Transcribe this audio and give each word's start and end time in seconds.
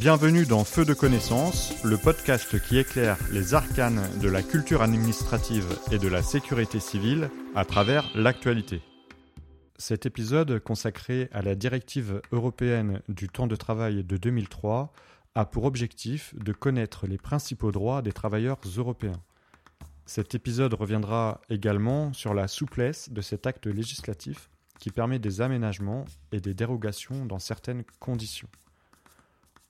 Bienvenue 0.00 0.46
dans 0.46 0.62
Feu 0.62 0.84
de 0.84 0.94
connaissance, 0.94 1.82
le 1.82 1.96
podcast 1.96 2.60
qui 2.62 2.78
éclaire 2.78 3.18
les 3.32 3.54
arcanes 3.54 4.08
de 4.20 4.28
la 4.28 4.44
culture 4.44 4.80
administrative 4.80 5.66
et 5.90 5.98
de 5.98 6.06
la 6.06 6.22
sécurité 6.22 6.78
civile 6.78 7.30
à 7.56 7.64
travers 7.64 8.08
l'actualité. 8.16 8.80
Cet 9.76 10.06
épisode 10.06 10.60
consacré 10.60 11.28
à 11.32 11.42
la 11.42 11.56
directive 11.56 12.22
européenne 12.30 13.02
du 13.08 13.28
temps 13.28 13.48
de 13.48 13.56
travail 13.56 14.04
de 14.04 14.16
2003 14.16 14.92
a 15.34 15.44
pour 15.44 15.64
objectif 15.64 16.32
de 16.36 16.52
connaître 16.52 17.08
les 17.08 17.18
principaux 17.18 17.72
droits 17.72 18.00
des 18.00 18.12
travailleurs 18.12 18.60
européens. 18.76 19.20
Cet 20.06 20.32
épisode 20.32 20.74
reviendra 20.74 21.40
également 21.50 22.12
sur 22.12 22.34
la 22.34 22.46
souplesse 22.46 23.10
de 23.10 23.20
cet 23.20 23.48
acte 23.48 23.66
législatif 23.66 24.48
qui 24.78 24.90
permet 24.90 25.18
des 25.18 25.40
aménagements 25.40 26.04
et 26.30 26.40
des 26.40 26.54
dérogations 26.54 27.26
dans 27.26 27.40
certaines 27.40 27.82
conditions. 27.98 28.48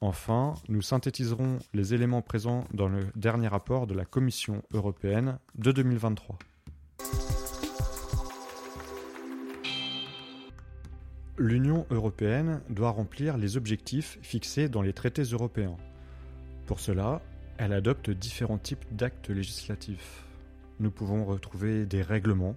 Enfin, 0.01 0.55
nous 0.69 0.81
synthétiserons 0.81 1.59
les 1.75 1.93
éléments 1.93 2.23
présents 2.23 2.65
dans 2.73 2.89
le 2.89 3.09
dernier 3.17 3.49
rapport 3.49 3.89
de 3.89 3.95
la 3.95 4.05
Commission 4.05 4.63
européenne 4.73 5.39
de 5.57 5.73
2023. 5.73 6.39
L'Union 11.37 11.85
européenne 11.91 12.61
doit 12.69 12.91
remplir 12.91 13.37
les 13.39 13.57
objectifs 13.57 14.19
fixés 14.23 14.69
dans 14.69 14.83
les 14.83 14.93
traités 14.93 15.23
européens. 15.23 15.77
Pour 16.67 16.79
cela, 16.79 17.21
elle 17.59 17.73
adopte 17.73 18.11
différents 18.11 18.59
types 18.59 18.85
d'actes 18.93 19.31
législatifs. 19.31 20.25
Nous 20.79 20.93
pouvons 20.93 21.25
retrouver 21.25 21.87
des 21.87 22.03
règlements 22.03 22.55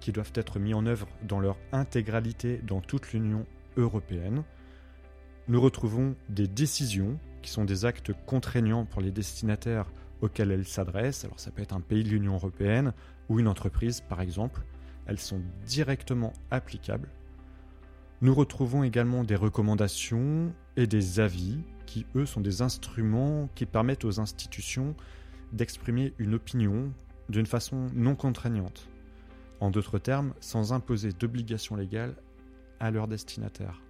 qui 0.00 0.12
doivent 0.12 0.32
être 0.34 0.58
mis 0.58 0.72
en 0.72 0.86
œuvre 0.86 1.08
dans 1.22 1.40
leur 1.40 1.58
intégralité 1.72 2.62
dans 2.66 2.80
toute 2.80 3.12
l'Union 3.12 3.44
européenne. 3.76 4.42
Nous 5.48 5.60
retrouvons 5.60 6.14
des 6.28 6.46
décisions 6.46 7.18
qui 7.42 7.50
sont 7.50 7.64
des 7.64 7.84
actes 7.84 8.12
contraignants 8.26 8.84
pour 8.84 9.00
les 9.00 9.10
destinataires 9.10 9.90
auxquels 10.20 10.50
elles 10.50 10.66
s'adressent. 10.66 11.24
Alors 11.24 11.40
ça 11.40 11.50
peut 11.50 11.62
être 11.62 11.74
un 11.74 11.80
pays 11.80 12.04
de 12.04 12.10
l'Union 12.10 12.34
européenne 12.34 12.92
ou 13.28 13.40
une 13.40 13.48
entreprise 13.48 14.00
par 14.00 14.20
exemple. 14.20 14.62
Elles 15.06 15.18
sont 15.18 15.40
directement 15.64 16.32
applicables 16.50 17.08
nous 18.20 18.34
retrouvons 18.34 18.82
également 18.82 19.22
des 19.22 19.36
recommandations 19.36 20.52
et 20.76 20.88
des 20.88 21.20
avis 21.20 21.58
qui, 21.86 22.04
eux, 22.16 22.26
sont 22.26 22.40
des 22.40 22.62
instruments 22.62 23.48
qui 23.54 23.64
permettent 23.64 24.04
aux 24.04 24.18
institutions 24.18 24.96
d'exprimer 25.52 26.12
une 26.18 26.34
opinion 26.34 26.92
d'une 27.28 27.46
façon 27.46 27.86
non 27.94 28.16
contraignante. 28.16 28.88
En 29.60 29.70
d'autres 29.70 30.00
termes, 30.00 30.34
sans 30.40 30.72
imposer 30.72 31.12
d'obligations 31.12 31.76
légales 31.76 32.16
à 32.80 32.90
leurs 32.90 33.06
destinataires. 33.06 33.80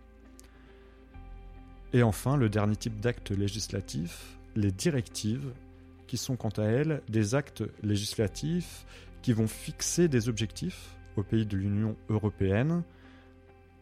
Et 1.93 2.03
enfin, 2.03 2.37
le 2.37 2.49
dernier 2.49 2.77
type 2.77 3.01
d'acte 3.01 3.31
législatif, 3.31 4.39
les 4.57 4.73
directives, 4.73 5.53
qui 6.07 6.17
sont 6.17 6.37
quant 6.37 6.49
à 6.51 6.65
elles 6.65 7.03
des 7.09 7.35
actes 7.35 7.65
législatifs 7.83 8.87
qui 9.23 9.33
vont 9.33 9.47
fixer 9.47 10.09
des 10.09 10.29
objectifs 10.29 10.97
aux 11.17 11.23
pays 11.23 11.47
de 11.47 11.57
l'Union 11.57 11.97
européenne 12.09 12.83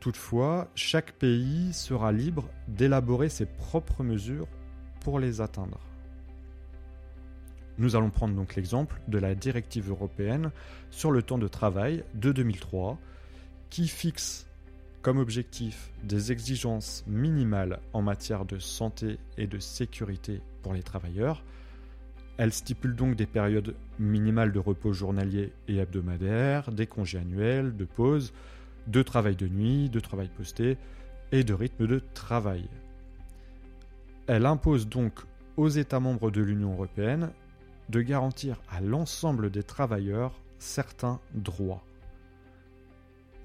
Toutefois, 0.01 0.69
chaque 0.75 1.13
pays 1.13 1.73
sera 1.73 2.13
libre 2.13 2.49
d'élaborer 2.69 3.29
ses 3.29 3.47
propres 3.47 4.05
mesures 4.05 4.47
pour 5.01 5.19
les 5.19 5.41
atteindre. 5.41 5.81
Nous 7.79 7.97
allons 7.97 8.11
prendre 8.11 8.35
donc 8.35 8.55
l'exemple 8.55 9.01
de 9.09 9.19
la 9.19 9.35
directive 9.35 9.91
européenne 9.91 10.53
sur 10.91 11.11
le 11.11 11.23
temps 11.23 11.39
de 11.39 11.49
travail 11.49 12.05
de 12.15 12.33
2003 12.33 12.99
qui 13.69 13.89
fixe 13.89 14.47
comme 15.07 15.19
objectif 15.19 15.93
des 16.03 16.33
exigences 16.33 17.05
minimales 17.07 17.79
en 17.93 18.03
matière 18.03 18.45
de 18.45 18.59
santé 18.59 19.21
et 19.39 19.47
de 19.47 19.61
sécurité 19.61 20.41
pour 20.63 20.75
les 20.75 20.83
travailleurs. 20.83 21.45
Elle 22.39 22.53
stipule 22.53 22.97
donc 22.97 23.15
des 23.15 23.27
périodes 23.27 23.77
minimales 24.01 24.51
de 24.51 24.59
repos 24.59 24.93
journalier 24.93 25.53
et 25.69 25.77
hebdomadaire, 25.77 26.73
des 26.73 26.89
congés 26.89 27.19
annuels, 27.19 27.77
de 27.77 27.85
pause, 27.85 28.33
de 28.89 29.01
travail 29.01 29.37
de 29.37 29.47
nuit, 29.47 29.91
de 29.91 30.01
travail 30.01 30.29
posté 30.37 30.77
et 31.31 31.45
de 31.45 31.55
rythme 31.55 31.87
de 31.87 32.03
travail. 32.13 32.69
Elle 34.27 34.45
impose 34.45 34.89
donc 34.89 35.21
aux 35.57 35.69
États 35.69 36.01
membres 36.01 36.33
de 36.33 36.43
l'Union 36.43 36.73
européenne 36.73 37.31
de 37.91 38.01
garantir 38.01 38.61
à 38.69 38.81
l'ensemble 38.81 39.51
des 39.53 39.63
travailleurs 39.63 40.35
certains 40.59 41.21
droits. 41.33 41.85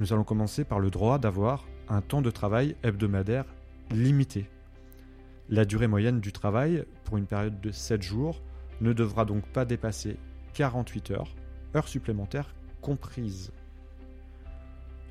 Nous 0.01 0.13
allons 0.13 0.23
commencer 0.23 0.63
par 0.63 0.79
le 0.79 0.89
droit 0.89 1.19
d'avoir 1.19 1.67
un 1.87 2.01
temps 2.01 2.23
de 2.23 2.31
travail 2.31 2.75
hebdomadaire 2.81 3.45
limité. 3.91 4.49
La 5.47 5.63
durée 5.63 5.85
moyenne 5.85 6.19
du 6.19 6.31
travail 6.31 6.85
pour 7.03 7.17
une 7.17 7.27
période 7.27 7.61
de 7.61 7.69
7 7.69 8.01
jours 8.01 8.41
ne 8.81 8.93
devra 8.93 9.25
donc 9.25 9.45
pas 9.45 9.63
dépasser 9.63 10.17
48 10.55 11.11
heures, 11.11 11.35
heures 11.75 11.87
supplémentaires 11.87 12.55
comprises. 12.81 13.51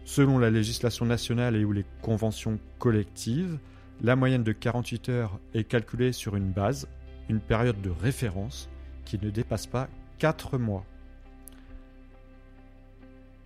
Selon 0.04 0.38
la 0.38 0.50
législation 0.50 1.06
nationale 1.06 1.54
et 1.54 1.64
ou 1.64 1.70
les 1.70 1.86
conventions 2.02 2.58
collectives, 2.80 3.60
la 4.00 4.16
moyenne 4.16 4.42
de 4.42 4.50
48 4.50 5.08
heures 5.08 5.38
est 5.54 5.62
calculée 5.62 6.10
sur 6.10 6.34
une 6.34 6.50
base, 6.50 6.88
une 7.28 7.38
période 7.38 7.80
de 7.80 7.90
référence 7.90 8.68
qui 9.04 9.20
ne 9.22 9.30
dépasse 9.30 9.68
pas 9.68 9.88
4 10.18 10.58
mois. 10.58 10.84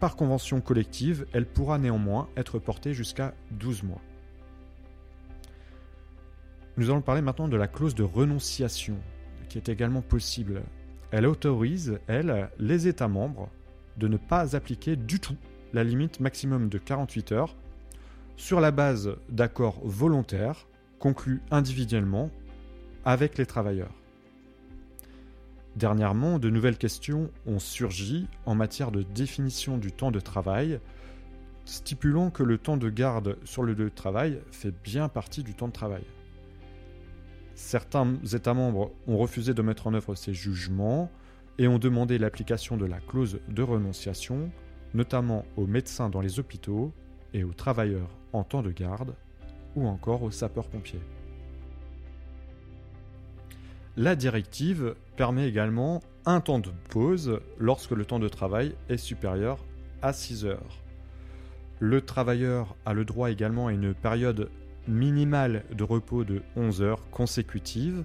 Par 0.05 0.17
convention 0.17 0.61
collective, 0.61 1.25
elle 1.33 1.47
pourra 1.47 1.79
néanmoins 1.79 2.29
être 2.37 2.59
portée 2.59 2.93
jusqu'à 2.93 3.33
12 3.53 3.85
mois. 3.85 4.03
Nous 6.77 6.91
allons 6.91 7.01
parler 7.01 7.23
maintenant 7.23 7.49
de 7.49 7.57
la 7.57 7.69
clause 7.69 7.95
de 7.95 8.03
renonciation, 8.03 8.99
qui 9.49 9.57
est 9.57 9.71
également 9.71 10.03
possible. 10.03 10.61
Elle 11.11 11.27
autorise, 11.27 11.99
elle, 12.07 12.51
les 12.59 12.87
États 12.87 13.09
membres 13.09 13.49
de 13.97 14.07
ne 14.07 14.19
pas 14.19 14.55
appliquer 14.55 14.97
du 14.97 15.21
tout 15.21 15.39
la 15.73 15.85
limite 15.85 16.21
maximum 16.21 16.69
de 16.69 16.77
48 16.77 17.33
heures 17.33 17.57
sur 18.37 18.61
la 18.61 18.73
base 18.73 19.17
d'accords 19.31 19.81
volontaires 19.85 20.67
conclus 20.99 21.41
individuellement 21.51 22.31
avec 23.07 23.39
les 23.39 23.47
travailleurs. 23.47 24.04
Dernièrement, 25.77 26.39
de 26.39 26.51
nouvelles 26.51 26.79
questions 26.79 27.31
ont 27.47 27.59
surgi 27.59 28.29
en 28.47 28.55
matière 28.55 28.93
de 28.93 29.03
définition 29.03 29.77
du 29.77 29.91
temps 29.91 30.11
de 30.11 30.21
travail, 30.21 30.81
stipulant 31.65 32.31
que 32.31 32.43
le 32.43 32.59
temps 32.59 32.77
de 32.77 32.91
garde 32.91 33.39
sur 33.45 33.63
le 33.63 33.73
lieu 33.73 33.85
de 33.85 33.95
travail 33.95 34.41
fait 34.53 34.75
bien 34.85 35.09
partie 35.09 35.43
du 35.43 35.55
temps 35.55 35.69
de 35.69 35.73
travail. 35.73 36.05
Certains 37.55 38.15
États 38.33 38.55
membres 38.55 38.93
ont 39.07 39.17
refusé 39.17 39.55
de 39.55 39.63
mettre 39.63 39.87
en 39.87 39.95
œuvre 39.95 40.15
ces 40.15 40.35
jugements 40.35 41.11
et 41.59 41.69
ont 41.69 41.79
demandé 41.79 42.19
l'application 42.19 42.77
de 42.77 42.87
la 42.87 43.01
clause 43.01 43.41
de 43.49 43.63
renonciation 43.63 44.51
notamment 44.95 45.45
aux 45.57 45.67
médecins 45.67 46.09
dans 46.09 46.21
les 46.21 46.39
hôpitaux 46.39 46.93
et 47.35 47.45
aux 47.45 47.53
travailleurs 47.53 48.11
en 48.33 48.45
temps 48.45 48.63
de 48.63 48.71
garde 48.71 49.15
ou 49.75 49.87
encore 49.87 50.23
aux 50.23 50.31
sapeurs-pompiers. 50.31 51.03
La 53.97 54.17
directive 54.17 54.95
permet 55.17 55.49
également 55.49 56.03
un 56.27 56.41
temps 56.41 56.59
de 56.59 56.71
pause 56.91 57.41
lorsque 57.59 57.93
le 57.93 58.05
temps 58.05 58.19
de 58.19 58.29
travail 58.29 58.75
est 58.89 58.97
supérieur 58.97 59.59
à 60.03 60.13
6 60.13 60.47
heures. 60.47 60.83
Le 61.81 62.01
travailleur 62.01 62.77
a 62.87 62.95
le 62.95 63.05
droit 63.05 63.31
également 63.31 63.67
à 63.67 63.73
une 63.73 63.95
période 63.95 64.51
minimale 64.89 65.65
de 65.73 65.85
repos 65.85 66.25
de 66.25 66.43
11 66.57 66.83
heures 66.83 67.11
consécutives, 67.11 68.05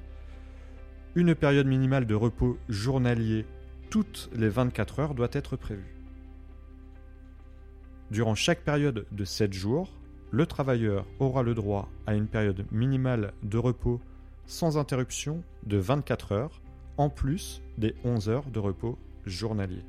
une 1.16 1.36
période 1.36 1.68
minimale 1.68 2.06
de 2.06 2.16
repos 2.16 2.58
journalier 2.68 3.46
toutes 3.90 4.30
les 4.34 4.50
24 4.50 5.00
heures 5.00 5.16
doit 5.16 5.30
être 5.34 5.56
prévue. 5.56 5.96
Durant 8.12 8.36
chaque 8.36 8.62
période 8.62 9.06
de 9.12 9.26
7 9.26 9.54
jours, 9.54 9.94
le 10.32 10.46
travailleur 10.46 11.06
aura 11.20 11.44
le 11.44 11.56
droit 11.56 11.90
à 12.06 12.14
une 12.14 12.28
période 12.28 12.66
minimale 12.72 13.34
de 13.44 13.58
repos 13.58 14.00
sans 14.46 14.78
interruption 14.78 15.44
de 15.66 15.78
24 15.78 16.32
heures, 16.32 16.62
en 17.00 17.10
plus 17.10 17.62
des 17.78 17.96
11 18.04 18.28
heures 18.28 18.52
de 18.52 18.60
repos 18.60 19.00
journalier. 19.26 19.84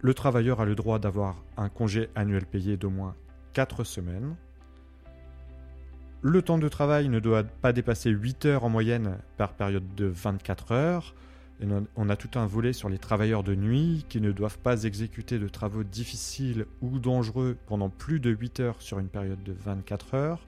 Le 0.00 0.12
travailleur 0.12 0.60
a 0.60 0.64
le 0.64 0.74
droit 0.74 0.98
d'avoir 0.98 1.44
un 1.56 1.68
congé 1.68 2.10
annuel 2.16 2.44
payé 2.44 2.76
d'au 2.76 2.90
moins 2.90 3.14
4 3.52 3.84
semaines. 3.84 4.34
Le 6.20 6.42
temps 6.42 6.58
de 6.58 6.68
travail 6.68 7.08
ne 7.08 7.20
doit 7.20 7.44
pas 7.44 7.72
dépasser 7.72 8.10
8 8.10 8.46
heures 8.46 8.64
en 8.64 8.68
moyenne 8.68 9.18
par 9.36 9.52
période 9.52 9.94
de 9.94 10.06
24 10.06 10.72
heures, 10.72 11.14
on 11.94 12.08
a 12.08 12.16
tout 12.16 12.36
un 12.36 12.46
volet 12.46 12.72
sur 12.72 12.88
les 12.88 12.98
travailleurs 12.98 13.44
de 13.44 13.54
nuit 13.54 14.04
qui 14.08 14.20
ne 14.20 14.32
doivent 14.32 14.58
pas 14.58 14.82
exécuter 14.82 15.38
de 15.38 15.46
travaux 15.46 15.84
difficiles 15.84 16.66
ou 16.80 16.98
dangereux 16.98 17.56
pendant 17.66 17.88
plus 17.88 18.18
de 18.18 18.30
8 18.30 18.58
heures 18.58 18.82
sur 18.82 18.98
une 18.98 19.06
période 19.06 19.44
de 19.44 19.52
24 19.52 20.14
heures, 20.14 20.44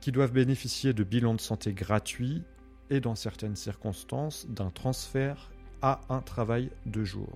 qui 0.00 0.10
doivent 0.10 0.32
bénéficier 0.32 0.92
de 0.92 1.04
bilans 1.04 1.34
de 1.34 1.40
santé 1.40 1.72
gratuits 1.72 2.42
et 2.90 3.00
dans 3.00 3.14
certaines 3.14 3.56
circonstances 3.56 4.46
d'un 4.48 4.70
transfert 4.70 5.50
à 5.82 6.00
un 6.08 6.20
travail 6.20 6.70
de 6.86 7.04
jour. 7.04 7.28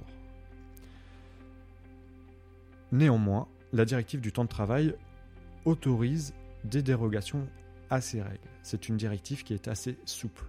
Néanmoins, 2.90 3.48
la 3.72 3.84
directive 3.84 4.20
du 4.20 4.32
temps 4.32 4.44
de 4.44 4.48
travail 4.48 4.94
autorise 5.64 6.34
des 6.64 6.82
dérogations 6.82 7.46
à 7.90 8.00
ces 8.00 8.22
règles. 8.22 8.38
C'est 8.62 8.88
une 8.88 8.96
directive 8.96 9.44
qui 9.44 9.54
est 9.54 9.68
assez 9.68 9.96
souple. 10.04 10.44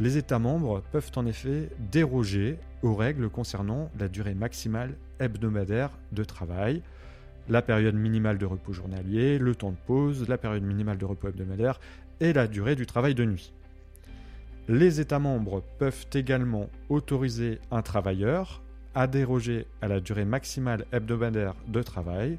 Les 0.00 0.16
États 0.16 0.38
membres 0.38 0.82
peuvent 0.90 1.12
en 1.16 1.26
effet 1.26 1.70
déroger 1.92 2.58
aux 2.82 2.94
règles 2.94 3.28
concernant 3.30 3.90
la 3.98 4.08
durée 4.08 4.34
maximale 4.34 4.96
hebdomadaire 5.20 5.90
de 6.10 6.24
travail, 6.24 6.82
la 7.48 7.62
période 7.62 7.94
minimale 7.94 8.38
de 8.38 8.46
repos 8.46 8.72
journalier, 8.72 9.38
le 9.38 9.54
temps 9.54 9.70
de 9.70 9.76
pause, 9.86 10.28
la 10.28 10.38
période 10.38 10.64
minimale 10.64 10.98
de 10.98 11.04
repos 11.04 11.28
hebdomadaire 11.28 11.78
et 12.20 12.32
la 12.32 12.48
durée 12.48 12.74
du 12.74 12.86
travail 12.86 13.14
de 13.14 13.24
nuit. 13.24 13.52
Les 14.68 14.98
États 14.98 15.18
membres 15.18 15.62
peuvent 15.78 16.06
également 16.14 16.70
autoriser 16.88 17.58
un 17.70 17.82
travailleur 17.82 18.62
à 18.94 19.06
déroger 19.06 19.66
à 19.82 19.88
la 19.88 20.00
durée 20.00 20.24
maximale 20.24 20.86
hebdomadaire 20.90 21.54
de 21.68 21.82
travail 21.82 22.38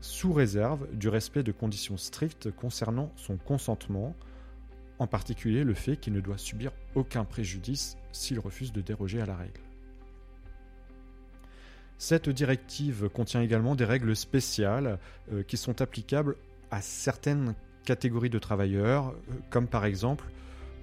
sous 0.00 0.32
réserve 0.32 0.88
du 0.94 1.08
respect 1.08 1.42
de 1.42 1.52
conditions 1.52 1.98
strictes 1.98 2.50
concernant 2.50 3.12
son 3.16 3.36
consentement, 3.36 4.14
en 4.98 5.06
particulier 5.06 5.62
le 5.62 5.74
fait 5.74 5.98
qu'il 5.98 6.14
ne 6.14 6.20
doit 6.20 6.38
subir 6.38 6.72
aucun 6.94 7.24
préjudice 7.24 7.98
s'il 8.10 8.38
refuse 8.38 8.72
de 8.72 8.80
déroger 8.80 9.20
à 9.20 9.26
la 9.26 9.36
règle. 9.36 9.60
Cette 11.98 12.30
directive 12.30 13.10
contient 13.10 13.42
également 13.42 13.74
des 13.74 13.84
règles 13.84 14.16
spéciales 14.16 14.98
euh, 15.30 15.42
qui 15.42 15.58
sont 15.58 15.82
applicables 15.82 16.36
à 16.70 16.80
certaines 16.80 17.54
catégories 17.84 18.30
de 18.30 18.38
travailleurs, 18.38 19.08
euh, 19.08 19.34
comme 19.50 19.66
par 19.66 19.84
exemple 19.84 20.24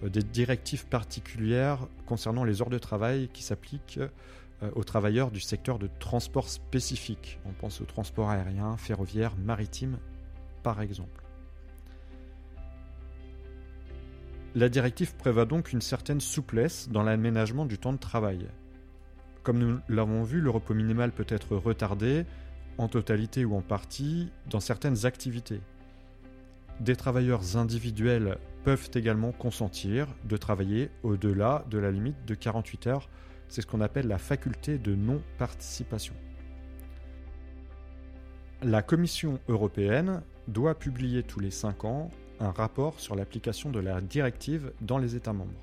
des 0.04 0.24
directives 0.24 0.86
particulières 0.86 1.88
concernant 2.06 2.44
les 2.44 2.62
heures 2.62 2.70
de 2.70 2.78
travail 2.78 3.30
qui 3.34 3.44
s'appliquent 3.44 4.00
aux 4.76 4.84
travailleurs 4.84 5.32
du 5.32 5.40
secteur 5.40 5.80
de 5.80 5.90
transport 6.00 6.50
spécifique. 6.50 7.40
On 7.46 7.54
pense 7.54 7.82
au 7.82 7.86
transport 7.86 8.30
aérien, 8.30 8.78
ferroviaire, 8.78 9.36
maritime, 9.38 9.98
par 10.64 10.82
exemple. 10.82 11.24
La 14.56 14.70
directive 14.70 15.16
prévoit 15.16 15.46
donc 15.46 15.72
une 15.72 15.82
certaine 15.82 16.20
souplesse 16.20 16.90
dans 16.90 17.04
l'aménagement 17.04 17.66
du 17.66 17.78
temps 17.78 17.94
de 17.94 18.00
travail. 18.00 18.48
Comme 19.44 19.60
nous 19.60 19.80
l'avons 19.88 20.24
vu, 20.24 20.42
le 20.42 20.50
repos 20.50 20.74
minimal 20.74 21.12
peut 21.12 21.28
être 21.30 21.56
retardé, 21.56 22.26
en 22.80 22.88
totalité 22.88 23.46
ou 23.46 23.56
en 23.56 23.62
partie, 23.62 24.32
dans 24.50 24.60
certaines 24.60 25.06
activités. 25.06 25.62
Des 26.80 26.96
travailleurs 26.96 27.58
individuels 27.58 28.38
peuvent 28.64 28.90
également 28.94 29.32
consentir 29.32 30.08
de 30.26 30.38
travailler 30.38 30.92
au-delà 31.02 31.66
de 31.70 31.80
la 31.80 31.92
limite 31.92 32.26
de 32.26 32.36
48 32.36 32.88
heures. 32.88 33.10
C'est 33.48 33.62
ce 33.62 33.68
qu'on 33.68 33.82
appelle 33.82 34.08
la 34.08 34.20
faculté 34.20 34.78
de 34.78 34.94
non-participation. 34.94 36.14
La 38.62 38.82
Commission 38.82 39.40
européenne 39.48 40.22
doit 40.48 40.76
publier 40.76 41.24
tous 41.24 41.40
les 41.40 41.52
5 41.52 41.86
ans 41.86 42.10
un 42.40 42.52
rapport 42.52 43.00
sur 43.00 43.16
l'application 43.16 43.72
de 43.72 43.80
la 43.80 44.02
directive 44.02 44.72
dans 44.82 44.98
les 44.98 45.16
États 45.16 45.34
membres. 45.34 45.62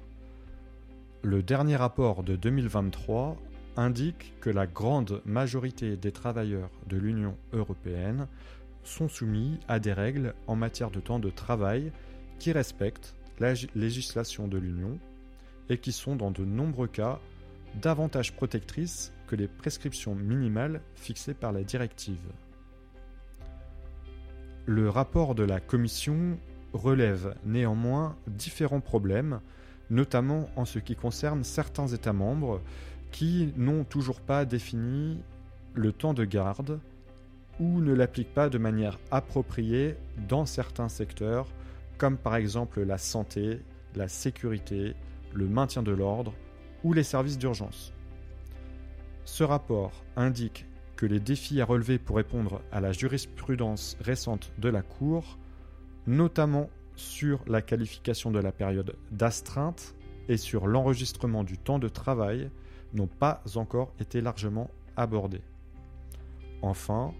Le 1.22 1.42
dernier 1.42 1.76
rapport 1.76 2.22
de 2.22 2.36
2023 2.36 3.36
indique 3.76 4.34
que 4.40 4.50
la 4.50 4.66
grande 4.66 5.22
majorité 5.24 5.96
des 5.96 6.12
travailleurs 6.12 6.70
de 6.86 6.96
l'Union 6.96 7.36
européenne 7.52 8.28
sont 8.84 9.08
soumis 9.08 9.58
à 9.68 9.78
des 9.78 9.92
règles 9.92 10.34
en 10.46 10.56
matière 10.56 10.90
de 10.90 11.00
temps 11.00 11.18
de 11.18 11.30
travail 11.30 11.92
qui 12.38 12.52
respectent 12.52 13.14
la 13.38 13.54
législation 13.74 14.48
de 14.48 14.58
l'Union 14.58 14.98
et 15.68 15.78
qui 15.78 15.92
sont 15.92 16.16
dans 16.16 16.30
de 16.30 16.44
nombreux 16.44 16.88
cas 16.88 17.20
davantage 17.80 18.34
protectrices 18.34 19.12
que 19.26 19.36
les 19.36 19.48
prescriptions 19.48 20.14
minimales 20.14 20.80
fixées 20.94 21.34
par 21.34 21.52
la 21.52 21.64
directive. 21.64 22.32
Le 24.66 24.88
rapport 24.88 25.34
de 25.34 25.42
la 25.42 25.60
Commission 25.60 26.38
relève 26.72 27.34
néanmoins 27.44 28.16
différents 28.26 28.80
problèmes, 28.80 29.40
notamment 29.90 30.48
en 30.56 30.64
ce 30.64 30.78
qui 30.78 30.96
concerne 30.96 31.44
certains 31.44 31.88
États 31.88 32.12
membres 32.12 32.60
qui 33.10 33.52
n'ont 33.56 33.84
toujours 33.84 34.20
pas 34.20 34.44
défini 34.44 35.18
le 35.74 35.92
temps 35.92 36.14
de 36.14 36.24
garde 36.24 36.80
ou 37.60 37.80
ne 37.80 37.92
l'appliquent 37.92 38.34
pas 38.34 38.48
de 38.48 38.58
manière 38.58 38.98
appropriée 39.10 39.96
dans 40.28 40.46
certains 40.46 40.88
secteurs, 40.88 41.46
comme 41.98 42.16
par 42.16 42.36
exemple 42.36 42.82
la 42.82 42.98
santé, 42.98 43.60
la 43.94 44.08
sécurité, 44.08 44.94
le 45.32 45.46
maintien 45.46 45.82
de 45.82 45.92
l'ordre 45.92 46.34
ou 46.82 46.92
les 46.92 47.02
services 47.02 47.38
d'urgence. 47.38 47.92
Ce 49.24 49.44
rapport 49.44 50.04
indique 50.16 50.66
que 50.96 51.06
les 51.06 51.20
défis 51.20 51.60
à 51.60 51.64
relever 51.64 51.98
pour 51.98 52.16
répondre 52.16 52.60
à 52.70 52.80
la 52.80 52.92
jurisprudence 52.92 53.96
récente 54.00 54.52
de 54.58 54.68
la 54.68 54.82
Cour, 54.82 55.38
notamment 56.06 56.68
sur 56.96 57.40
la 57.46 57.62
qualification 57.62 58.30
de 58.30 58.38
la 58.38 58.52
période 58.52 58.96
d'astreinte 59.10 59.94
et 60.28 60.36
sur 60.36 60.66
l'enregistrement 60.66 61.42
du 61.42 61.58
temps 61.58 61.78
de 61.78 61.88
travail, 61.88 62.50
n'ont 62.92 63.08
pas 63.08 63.42
encore 63.56 63.92
été 63.98 64.20
largement 64.20 64.70
abordés. 64.96 65.42
Enfin, 66.62 67.12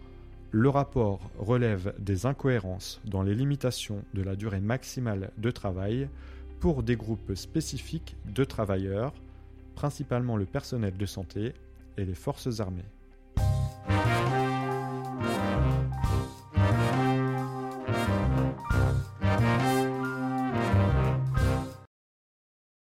le 0.54 0.68
rapport 0.68 1.32
relève 1.36 1.92
des 1.98 2.26
incohérences 2.26 3.00
dans 3.06 3.24
les 3.24 3.34
limitations 3.34 4.04
de 4.14 4.22
la 4.22 4.36
durée 4.36 4.60
maximale 4.60 5.32
de 5.36 5.50
travail 5.50 6.08
pour 6.60 6.84
des 6.84 6.94
groupes 6.94 7.34
spécifiques 7.34 8.14
de 8.24 8.44
travailleurs, 8.44 9.14
principalement 9.74 10.36
le 10.36 10.44
personnel 10.44 10.96
de 10.96 11.06
santé 11.06 11.54
et 11.98 12.04
les 12.04 12.14
forces 12.14 12.60
armées. 12.60 12.84